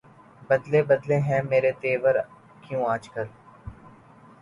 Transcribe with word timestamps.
بدلے 0.49 0.81
بدلے 0.89 1.17
ہیں 1.27 1.41
میرے 1.49 1.71
تیور 1.81 2.15
کیوں 2.63 2.83
آج 2.85 3.09
کل 3.09 3.25